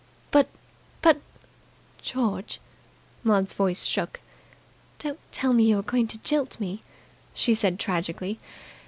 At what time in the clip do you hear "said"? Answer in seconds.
7.53-7.79